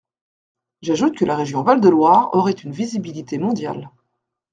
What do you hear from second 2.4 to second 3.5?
une visibilité